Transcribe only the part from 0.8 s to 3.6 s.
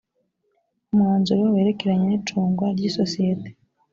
umwanzuro werekeranye n icungwa ry isosiyete